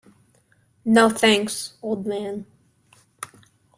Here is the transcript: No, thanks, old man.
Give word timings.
No, 0.83 1.11
thanks, 1.11 1.77
old 1.83 2.07
man. 2.07 2.47